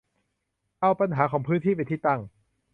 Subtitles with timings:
[0.81, 2.19] เอาปัญหาของพื้นที่เป็นที่ตั้ง